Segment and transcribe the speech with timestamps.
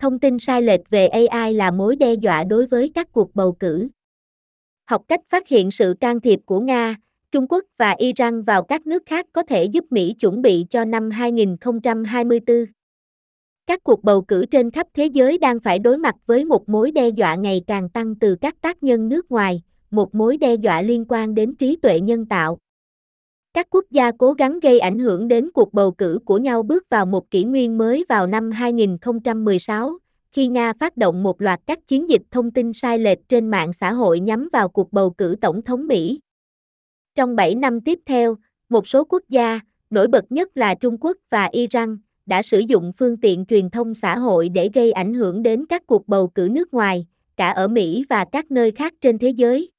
[0.00, 3.52] Thông tin sai lệch về AI là mối đe dọa đối với các cuộc bầu
[3.52, 3.88] cử.
[4.90, 6.96] Học cách phát hiện sự can thiệp của Nga,
[7.32, 10.84] Trung Quốc và Iran vào các nước khác có thể giúp Mỹ chuẩn bị cho
[10.84, 12.64] năm 2024.
[13.66, 16.90] Các cuộc bầu cử trên khắp thế giới đang phải đối mặt với một mối
[16.90, 20.82] đe dọa ngày càng tăng từ các tác nhân nước ngoài, một mối đe dọa
[20.82, 22.58] liên quan đến trí tuệ nhân tạo.
[23.54, 26.88] Các quốc gia cố gắng gây ảnh hưởng đến cuộc bầu cử của nhau bước
[26.90, 29.98] vào một kỷ nguyên mới vào năm 2016,
[30.32, 33.72] khi Nga phát động một loạt các chiến dịch thông tin sai lệch trên mạng
[33.72, 36.20] xã hội nhắm vào cuộc bầu cử tổng thống Mỹ.
[37.14, 38.36] Trong 7 năm tiếp theo,
[38.68, 42.92] một số quốc gia, nổi bật nhất là Trung Quốc và Iran, đã sử dụng
[42.92, 46.48] phương tiện truyền thông xã hội để gây ảnh hưởng đến các cuộc bầu cử
[46.50, 47.06] nước ngoài,
[47.36, 49.70] cả ở Mỹ và các nơi khác trên thế giới.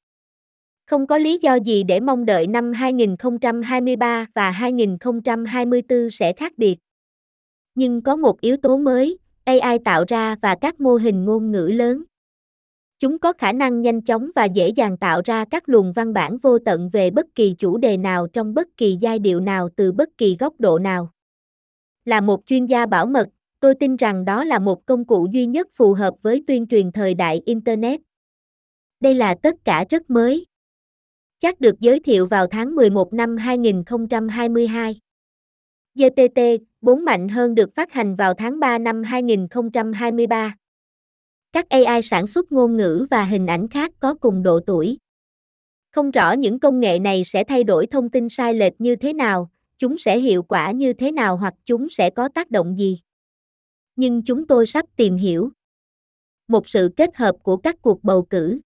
[0.92, 6.76] Không có lý do gì để mong đợi năm 2023 và 2024 sẽ khác biệt.
[7.74, 11.70] Nhưng có một yếu tố mới, AI tạo ra và các mô hình ngôn ngữ
[11.74, 12.02] lớn.
[12.98, 16.38] Chúng có khả năng nhanh chóng và dễ dàng tạo ra các luồng văn bản
[16.38, 19.92] vô tận về bất kỳ chủ đề nào trong bất kỳ giai điệu nào từ
[19.92, 21.10] bất kỳ góc độ nào.
[22.04, 23.28] Là một chuyên gia bảo mật,
[23.60, 26.92] tôi tin rằng đó là một công cụ duy nhất phù hợp với tuyên truyền
[26.92, 28.00] thời đại Internet.
[29.00, 30.46] Đây là tất cả rất mới.
[31.42, 35.00] Chắc được giới thiệu vào tháng 11 năm 2022.
[35.94, 40.56] GPT-4 mạnh hơn được phát hành vào tháng 3 năm 2023.
[41.52, 44.98] Các AI sản xuất ngôn ngữ và hình ảnh khác có cùng độ tuổi.
[45.90, 49.12] Không rõ những công nghệ này sẽ thay đổi thông tin sai lệch như thế
[49.12, 53.00] nào, chúng sẽ hiệu quả như thế nào hoặc chúng sẽ có tác động gì.
[53.96, 55.50] Nhưng chúng tôi sắp tìm hiểu.
[56.48, 58.60] Một sự kết hợp của các cuộc bầu cử.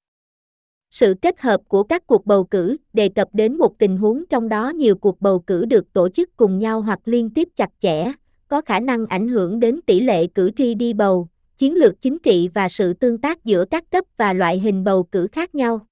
[0.91, 4.49] Sự kết hợp của các cuộc bầu cử đề cập đến một tình huống trong
[4.49, 8.13] đó nhiều cuộc bầu cử được tổ chức cùng nhau hoặc liên tiếp chặt chẽ,
[8.49, 12.19] có khả năng ảnh hưởng đến tỷ lệ cử tri đi bầu, chiến lược chính
[12.19, 15.87] trị và sự tương tác giữa các cấp và loại hình bầu cử khác nhau.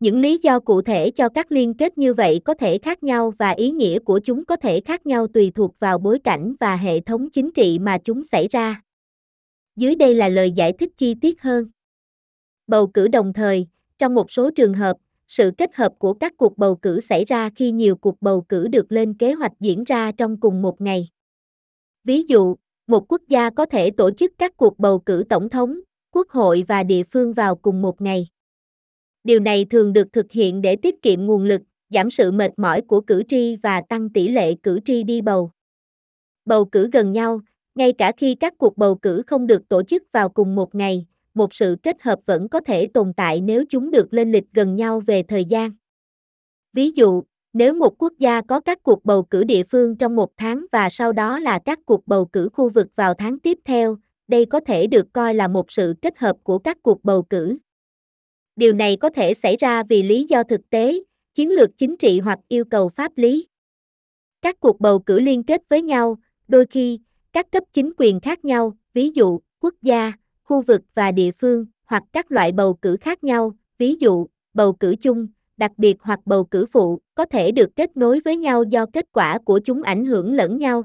[0.00, 3.32] Những lý do cụ thể cho các liên kết như vậy có thể khác nhau
[3.38, 6.76] và ý nghĩa của chúng có thể khác nhau tùy thuộc vào bối cảnh và
[6.76, 8.82] hệ thống chính trị mà chúng xảy ra.
[9.76, 11.66] Dưới đây là lời giải thích chi tiết hơn.
[12.66, 13.66] Bầu cử đồng thời,
[13.98, 14.96] trong một số trường hợp,
[15.28, 18.68] sự kết hợp của các cuộc bầu cử xảy ra khi nhiều cuộc bầu cử
[18.68, 21.08] được lên kế hoạch diễn ra trong cùng một ngày.
[22.04, 22.56] Ví dụ,
[22.86, 26.64] một quốc gia có thể tổ chức các cuộc bầu cử tổng thống, quốc hội
[26.68, 28.28] và địa phương vào cùng một ngày.
[29.24, 32.80] Điều này thường được thực hiện để tiết kiệm nguồn lực, giảm sự mệt mỏi
[32.80, 35.50] của cử tri và tăng tỷ lệ cử tri đi bầu.
[36.44, 37.40] Bầu cử gần nhau,
[37.74, 41.06] ngay cả khi các cuộc bầu cử không được tổ chức vào cùng một ngày,
[41.34, 44.76] một sự kết hợp vẫn có thể tồn tại nếu chúng được lên lịch gần
[44.76, 45.70] nhau về thời gian.
[46.72, 47.22] Ví dụ,
[47.52, 50.88] nếu một quốc gia có các cuộc bầu cử địa phương trong một tháng và
[50.88, 53.96] sau đó là các cuộc bầu cử khu vực vào tháng tiếp theo,
[54.28, 57.58] đây có thể được coi là một sự kết hợp của các cuộc bầu cử.
[58.56, 61.00] Điều này có thể xảy ra vì lý do thực tế,
[61.34, 63.46] chiến lược chính trị hoặc yêu cầu pháp lý.
[64.42, 66.18] Các cuộc bầu cử liên kết với nhau,
[66.48, 67.00] đôi khi,
[67.32, 70.12] các cấp chính quyền khác nhau, ví dụ, quốc gia,
[70.44, 74.72] khu vực và địa phương, hoặc các loại bầu cử khác nhau, ví dụ, bầu
[74.72, 78.64] cử chung, đặc biệt hoặc bầu cử phụ, có thể được kết nối với nhau
[78.64, 80.82] do kết quả của chúng ảnh hưởng lẫn nhau.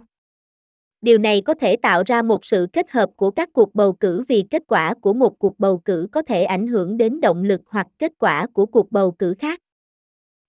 [1.02, 4.24] Điều này có thể tạo ra một sự kết hợp của các cuộc bầu cử
[4.28, 7.62] vì kết quả của một cuộc bầu cử có thể ảnh hưởng đến động lực
[7.68, 9.59] hoặc kết quả của cuộc bầu cử khác.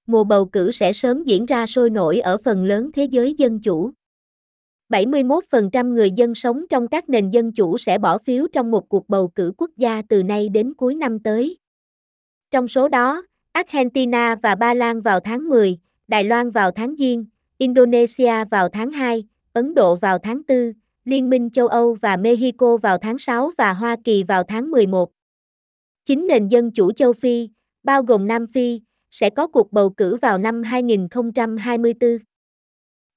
[0.06, 3.60] Mùa bầu cử sẽ sớm diễn ra sôi nổi ở phần lớn thế giới dân
[3.60, 3.90] chủ.
[4.90, 9.08] 71% người dân sống trong các nền dân chủ sẽ bỏ phiếu trong một cuộc
[9.08, 11.58] bầu cử quốc gia từ nay đến cuối năm tới.
[12.50, 15.78] Trong số đó, Argentina và Ba Lan vào tháng 10,
[16.08, 17.24] Đài Loan vào tháng Giêng,
[17.58, 20.72] Indonesia vào tháng 2, Ấn Độ vào tháng 4,
[21.04, 25.10] Liên minh châu Âu và Mexico vào tháng 6 và Hoa Kỳ vào tháng 11.
[26.04, 27.48] Chính nền dân chủ châu Phi,
[27.82, 28.80] bao gồm Nam Phi,
[29.10, 32.18] sẽ có cuộc bầu cử vào năm 2024.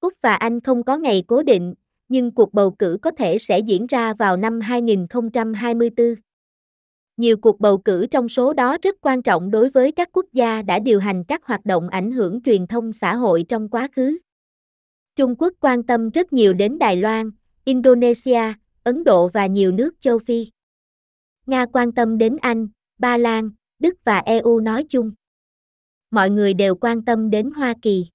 [0.03, 1.74] Úc và Anh không có ngày cố định,
[2.09, 6.16] nhưng cuộc bầu cử có thể sẽ diễn ra vào năm 2024.
[7.17, 10.61] Nhiều cuộc bầu cử trong số đó rất quan trọng đối với các quốc gia
[10.61, 14.17] đã điều hành các hoạt động ảnh hưởng truyền thông xã hội trong quá khứ.
[15.16, 17.32] Trung Quốc quan tâm rất nhiều đến Đài Loan,
[17.66, 18.53] Indonesia,
[18.84, 20.47] Ấn Độ và nhiều nước châu Phi.
[21.46, 22.67] Nga quan tâm đến Anh,
[22.97, 25.11] Ba Lan, Đức và EU nói chung.
[26.11, 28.13] Mọi người đều quan tâm đến Hoa Kỳ.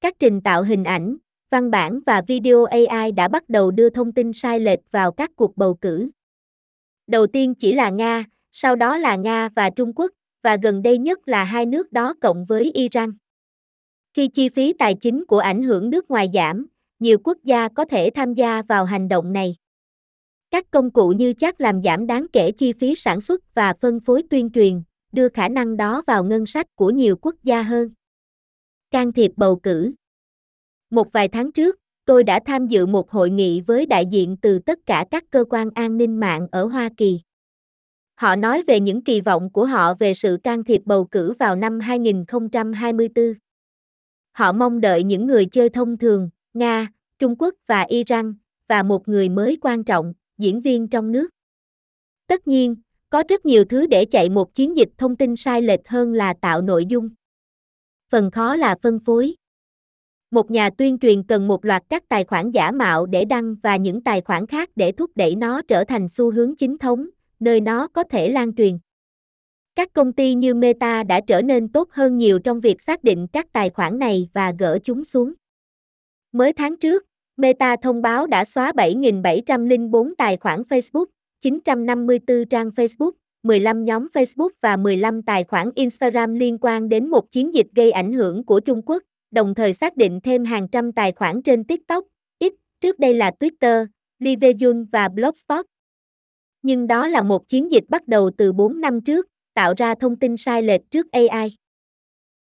[0.00, 1.16] Các trình tạo hình ảnh,
[1.50, 5.30] văn bản và video AI đã bắt đầu đưa thông tin sai lệch vào các
[5.36, 6.10] cuộc bầu cử.
[7.06, 10.12] Đầu tiên chỉ là Nga, sau đó là Nga và Trung Quốc,
[10.42, 13.12] và gần đây nhất là hai nước đó cộng với Iran.
[14.14, 16.66] Khi chi phí tài chính của ảnh hưởng nước ngoài giảm,
[16.98, 19.56] nhiều quốc gia có thể tham gia vào hành động này.
[20.50, 24.00] Các công cụ như chắc làm giảm đáng kể chi phí sản xuất và phân
[24.00, 27.88] phối tuyên truyền, đưa khả năng đó vào ngân sách của nhiều quốc gia hơn.
[28.90, 29.92] Can thiệp bầu cử
[30.90, 34.58] Một vài tháng trước, tôi đã tham dự một hội nghị với đại diện từ
[34.58, 37.20] tất cả các cơ quan an ninh mạng ở Hoa Kỳ.
[38.14, 41.56] Họ nói về những kỳ vọng của họ về sự can thiệp bầu cử vào
[41.56, 43.34] năm 2024.
[44.32, 46.88] Họ mong đợi những người chơi thông thường, Nga,
[47.18, 48.34] Trung Quốc và Iran,
[48.68, 51.28] và một người mới quan trọng, diễn viên trong nước.
[52.26, 52.76] Tất nhiên,
[53.10, 56.34] có rất nhiều thứ để chạy một chiến dịch thông tin sai lệch hơn là
[56.40, 57.08] tạo nội dung.
[58.10, 59.34] Phần khó là phân phối.
[60.30, 63.76] Một nhà tuyên truyền cần một loạt các tài khoản giả mạo để đăng và
[63.76, 67.08] những tài khoản khác để thúc đẩy nó trở thành xu hướng chính thống,
[67.40, 68.78] nơi nó có thể lan truyền.
[69.74, 73.26] Các công ty như Meta đã trở nên tốt hơn nhiều trong việc xác định
[73.32, 75.32] các tài khoản này và gỡ chúng xuống.
[76.32, 77.06] Mới tháng trước,
[77.36, 81.06] Meta thông báo đã xóa 7.704 tài khoản Facebook,
[81.40, 87.30] 954 trang Facebook, 15 nhóm Facebook và 15 tài khoản Instagram liên quan đến một
[87.30, 90.92] chiến dịch gây ảnh hưởng của Trung Quốc, đồng thời xác định thêm hàng trăm
[90.92, 92.04] tài khoản trên TikTok,
[92.40, 93.86] X, trước đây là Twitter,
[94.20, 95.66] Livejun và Blogspot.
[96.62, 100.16] Nhưng đó là một chiến dịch bắt đầu từ 4 năm trước, tạo ra thông
[100.16, 101.56] tin sai lệch trước AI.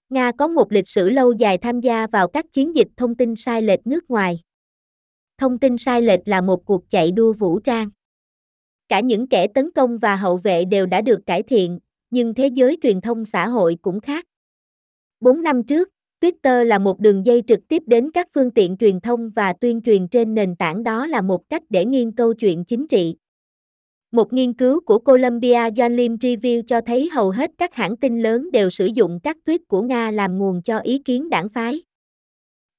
[0.09, 3.35] Nga có một lịch sử lâu dài tham gia vào các chiến dịch thông tin
[3.35, 4.41] sai lệch nước ngoài.
[5.37, 7.89] Thông tin sai lệch là một cuộc chạy đua vũ trang.
[8.89, 11.79] Cả những kẻ tấn công và hậu vệ đều đã được cải thiện,
[12.09, 14.25] nhưng thế giới truyền thông xã hội cũng khác.
[15.19, 15.89] 4 năm trước,
[16.21, 19.81] Twitter là một đường dây trực tiếp đến các phương tiện truyền thông và tuyên
[19.81, 23.15] truyền trên nền tảng đó là một cách để nghiên câu chuyện chính trị.
[24.11, 28.51] Một nghiên cứu của Columbia Journalism Review cho thấy hầu hết các hãng tin lớn
[28.51, 31.81] đều sử dụng các tweet của Nga làm nguồn cho ý kiến đảng phái.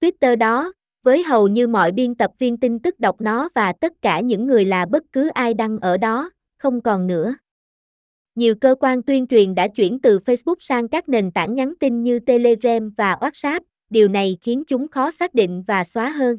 [0.01, 0.73] Twitter đó,
[1.03, 4.47] với hầu như mọi biên tập viên tin tức đọc nó và tất cả những
[4.47, 7.35] người là bất cứ ai đăng ở đó, không còn nữa.
[8.35, 12.03] Nhiều cơ quan tuyên truyền đã chuyển từ Facebook sang các nền tảng nhắn tin
[12.03, 13.61] như Telegram và WhatsApp,
[13.91, 16.39] điều này khiến chúng khó xác định và xóa hơn.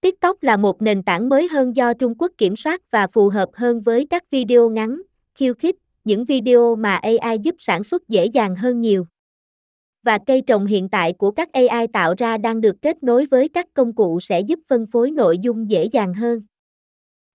[0.00, 3.48] TikTok là một nền tảng mới hơn do Trung Quốc kiểm soát và phù hợp
[3.54, 5.02] hơn với các video ngắn,
[5.34, 9.06] khiêu khích, những video mà AI giúp sản xuất dễ dàng hơn nhiều.
[10.02, 13.48] Và cây trồng hiện tại của các AI tạo ra đang được kết nối với
[13.48, 16.42] các công cụ sẽ giúp phân phối nội dung dễ dàng hơn.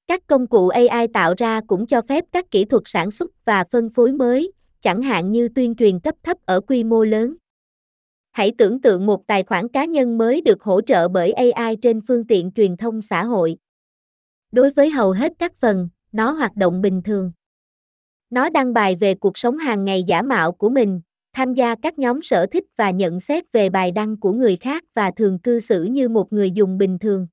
[0.08, 3.64] Các công cụ AI tạo ra cũng cho phép các kỹ thuật sản xuất và
[3.72, 4.52] phân phối mới,
[4.82, 7.36] chẳng hạn như tuyên truyền cấp thấp ở quy mô lớn.
[8.32, 12.02] Hãy tưởng tượng một tài khoản cá nhân mới được hỗ trợ bởi AI trên
[12.08, 13.58] phương tiện truyền thông xã hội.
[14.52, 17.32] Đối với hầu hết các phần, nó hoạt động bình thường.
[18.30, 21.02] Nó đăng bài về cuộc sống hàng ngày giả mạo của mình,
[21.36, 24.84] tham gia các nhóm sở thích và nhận xét về bài đăng của người khác
[24.94, 27.28] và thường cư xử như một người dùng bình thường.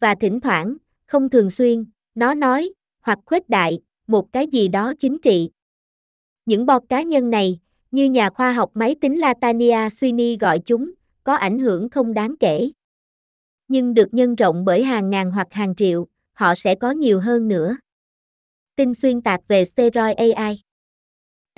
[0.00, 0.76] Và thỉnh thoảng,
[1.06, 1.84] không thường xuyên,
[2.14, 5.50] nó nói, hoặc khuếch đại, một cái gì đó chính trị.
[6.46, 7.60] Những bọt cá nhân này,
[7.90, 10.90] như nhà khoa học máy tính Latania Sweeney gọi chúng,
[11.24, 12.70] có ảnh hưởng không đáng kể.
[13.68, 17.48] Nhưng được nhân rộng bởi hàng ngàn hoặc hàng triệu, họ sẽ có nhiều hơn
[17.48, 17.76] nữa.
[18.76, 20.62] Tin xuyên tạc về Steroid AI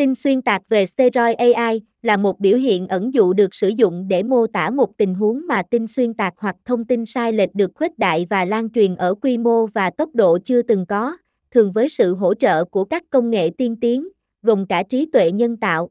[0.03, 4.09] Tin xuyên tạc về Steroid AI là một biểu hiện ẩn dụ được sử dụng
[4.09, 7.55] để mô tả một tình huống mà tin xuyên tạc hoặc thông tin sai lệch
[7.55, 11.17] được khuếch đại và lan truyền ở quy mô và tốc độ chưa từng có,
[11.51, 14.09] thường với sự hỗ trợ của các công nghệ tiên tiến,
[14.43, 15.91] gồm cả trí tuệ nhân tạo,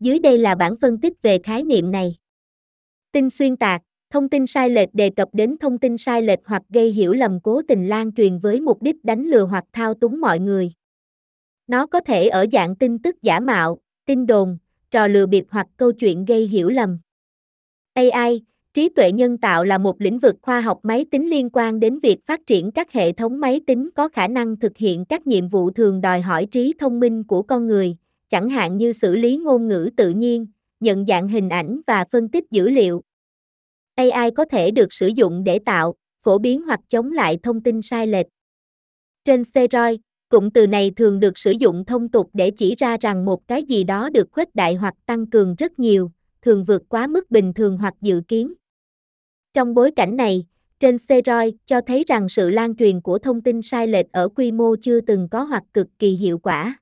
[0.00, 2.16] dưới đây là bản phân tích về khái niệm này.
[3.12, 6.62] Tin xuyên tạc, thông tin sai lệch đề cập đến thông tin sai lệch hoặc
[6.68, 10.20] gây hiểu lầm cố tình lan truyền với mục đích đánh lừa hoặc thao túng
[10.20, 10.77] mọi người.
[11.68, 14.58] Nó có thể ở dạng tin tức giả mạo, tin đồn,
[14.90, 16.98] trò lừa bịp hoặc câu chuyện gây hiểu lầm.
[17.94, 18.42] AI,
[18.74, 21.98] trí tuệ nhân tạo là một lĩnh vực khoa học máy tính liên quan đến
[21.98, 25.48] việc phát triển các hệ thống máy tính có khả năng thực hiện các nhiệm
[25.48, 27.96] vụ thường đòi hỏi trí thông minh của con người,
[28.28, 30.46] chẳng hạn như xử lý ngôn ngữ tự nhiên,
[30.80, 33.02] nhận dạng hình ảnh và phân tích dữ liệu.
[33.94, 37.82] AI có thể được sử dụng để tạo, phổ biến hoặc chống lại thông tin
[37.82, 38.26] sai lệch.
[39.24, 43.24] Trên steroid, cụm từ này thường được sử dụng thông tục để chỉ ra rằng
[43.24, 46.10] một cái gì đó được khuếch đại hoặc tăng cường rất nhiều,
[46.42, 48.52] thường vượt quá mức bình thường hoặc dự kiến.
[49.54, 50.46] Trong bối cảnh này,
[50.80, 54.52] trên steroid cho thấy rằng sự lan truyền của thông tin sai lệch ở quy
[54.52, 56.78] mô chưa từng có hoặc cực kỳ hiệu quả.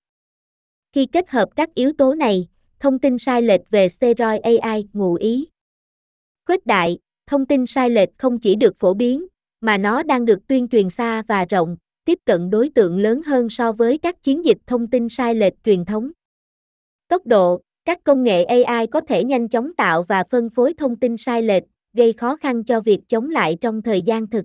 [0.92, 2.48] Khi kết hợp các yếu tố này,
[2.80, 5.48] thông tin sai lệch về steroid AI ngụ ý.
[6.46, 9.26] Khuếch đại, thông tin sai lệch không chỉ được phổ biến,
[9.60, 11.76] mà nó đang được tuyên truyền xa và rộng,
[12.06, 15.52] tiếp cận đối tượng lớn hơn so với các chiến dịch thông tin sai lệch
[15.64, 16.10] truyền thống.
[17.08, 20.96] Tốc độ, các công nghệ AI có thể nhanh chóng tạo và phân phối thông
[20.96, 24.44] tin sai lệch, gây khó khăn cho việc chống lại trong thời gian thực.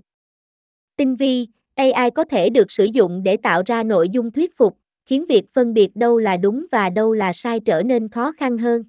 [0.96, 4.76] Tinh vi, AI có thể được sử dụng để tạo ra nội dung thuyết phục,
[5.06, 8.58] khiến việc phân biệt đâu là đúng và đâu là sai trở nên khó khăn
[8.58, 8.82] hơn.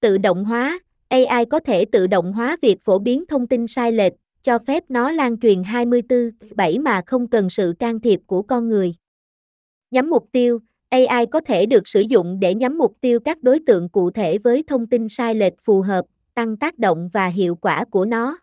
[0.00, 3.92] Tự động hóa AI có thể tự động hóa việc phổ biến thông tin sai
[3.92, 8.68] lệch, cho phép nó lan truyền 24/7 mà không cần sự can thiệp của con
[8.68, 8.94] người.
[9.90, 13.60] Nhắm mục tiêu AI có thể được sử dụng để nhắm mục tiêu các đối
[13.66, 16.04] tượng cụ thể với thông tin sai lệch phù hợp,
[16.34, 18.38] tăng tác động và hiệu quả của nó.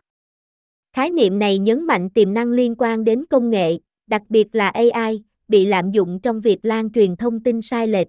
[0.92, 4.68] Khái niệm này nhấn mạnh tiềm năng liên quan đến công nghệ, đặc biệt là
[4.68, 8.08] AI, bị lạm dụng trong việc lan truyền thông tin sai lệch.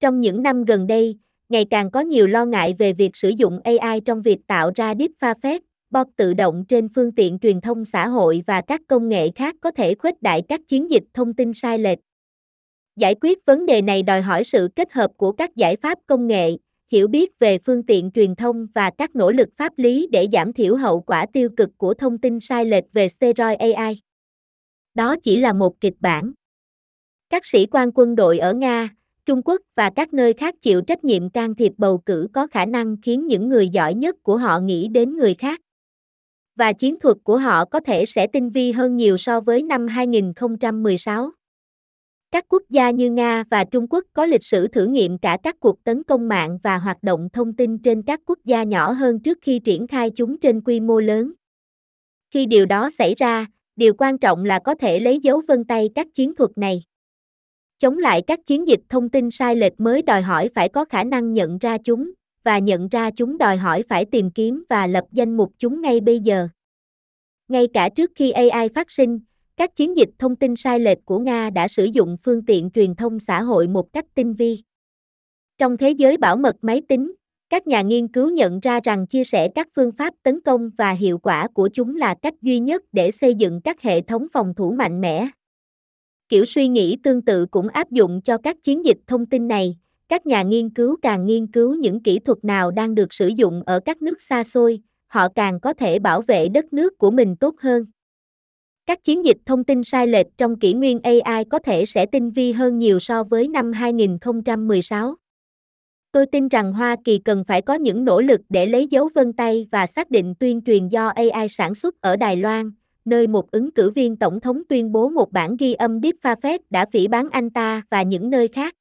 [0.00, 1.18] Trong những năm gần đây,
[1.48, 4.94] ngày càng có nhiều lo ngại về việc sử dụng AI trong việc tạo ra
[4.94, 9.30] deepfake, bot tự động trên phương tiện truyền thông xã hội và các công nghệ
[9.34, 11.98] khác có thể khuếch đại các chiến dịch thông tin sai lệch.
[12.96, 16.26] Giải quyết vấn đề này đòi hỏi sự kết hợp của các giải pháp công
[16.26, 16.56] nghệ,
[16.92, 20.52] hiểu biết về phương tiện truyền thông và các nỗ lực pháp lý để giảm
[20.52, 24.00] thiểu hậu quả tiêu cực của thông tin sai lệch về steroid AI.
[24.94, 26.32] Đó chỉ là một kịch bản.
[27.30, 28.88] Các sĩ quan quân đội ở Nga,
[29.26, 32.64] Trung Quốc và các nơi khác chịu trách nhiệm can thiệp bầu cử có khả
[32.66, 35.60] năng khiến những người giỏi nhất của họ nghĩ đến người khác.
[36.60, 39.86] Và chiến thuật của họ có thể sẽ tinh vi hơn nhiều so với năm
[39.86, 41.30] 2016.
[42.32, 45.56] Các quốc gia như Nga và Trung Quốc có lịch sử thử nghiệm cả các
[45.60, 49.20] cuộc tấn công mạng và hoạt động thông tin trên các quốc gia nhỏ hơn
[49.20, 51.32] trước khi triển khai chúng trên quy mô lớn.
[52.30, 55.90] Khi điều đó xảy ra, điều quan trọng là có thể lấy dấu vân tay
[55.94, 56.82] các chiến thuật này.
[57.78, 61.04] Chống lại các chiến dịch thông tin sai lệch mới đòi hỏi phải có khả
[61.04, 62.10] năng nhận ra chúng,
[62.44, 66.00] và nhận ra chúng đòi hỏi phải tìm kiếm và lập danh mục chúng ngay
[66.00, 66.48] bây giờ.
[67.48, 69.20] Ngay cả trước khi AI phát sinh,
[69.56, 72.94] các chiến dịch thông tin sai lệch của Nga đã sử dụng phương tiện truyền
[72.94, 74.62] thông xã hội một cách tinh vi.
[75.58, 77.12] Trong thế giới bảo mật máy tính,
[77.50, 80.90] các nhà nghiên cứu nhận ra rằng chia sẻ các phương pháp tấn công và
[80.90, 84.54] hiệu quả của chúng là cách duy nhất để xây dựng các hệ thống phòng
[84.54, 85.28] thủ mạnh mẽ.
[86.28, 89.76] Kiểu suy nghĩ tương tự cũng áp dụng cho các chiến dịch thông tin này.
[90.10, 93.62] Các nhà nghiên cứu càng nghiên cứu những kỹ thuật nào đang được sử dụng
[93.66, 97.36] ở các nước xa xôi, họ càng có thể bảo vệ đất nước của mình
[97.36, 97.84] tốt hơn.
[98.86, 102.30] Các chiến dịch thông tin sai lệch trong kỷ nguyên AI có thể sẽ tinh
[102.30, 105.14] vi hơn nhiều so với năm 2016.
[106.12, 109.32] Tôi tin rằng Hoa Kỳ cần phải có những nỗ lực để lấy dấu vân
[109.32, 112.70] tay và xác định tuyên truyền do AI sản xuất ở Đài Loan,
[113.04, 116.86] nơi một ứng cử viên tổng thống tuyên bố một bản ghi âm deepfake đã
[116.92, 118.74] phỉ bán anh ta và những nơi khác.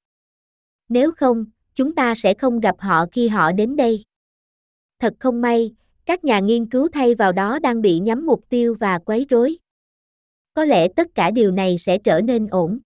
[0.90, 4.04] Nếu không, chúng ta sẽ không gặp họ khi họ đến đây.
[5.00, 5.74] Thật không may,
[6.06, 9.58] các nhà nghiên cứu thay vào đó đang bị nhắm mục tiêu và quấy rối
[10.60, 12.80] có lẽ tất cả điều này sẽ trở nên ổn.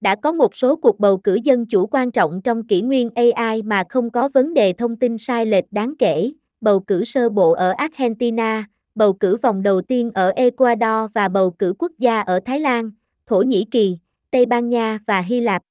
[0.00, 3.62] Đã có một số cuộc bầu cử dân chủ quan trọng trong kỷ nguyên AI
[3.62, 7.52] mà không có vấn đề thông tin sai lệch đáng kể, bầu cử sơ bộ
[7.52, 8.64] ở Argentina,
[8.94, 12.90] bầu cử vòng đầu tiên ở Ecuador và bầu cử quốc gia ở Thái Lan,
[13.26, 13.98] Thổ Nhĩ Kỳ,
[14.30, 15.62] Tây Ban Nha và Hy Lạp.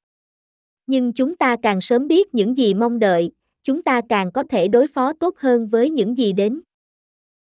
[0.91, 3.31] Nhưng chúng ta càng sớm biết những gì mong đợi,
[3.63, 6.61] chúng ta càng có thể đối phó tốt hơn với những gì đến.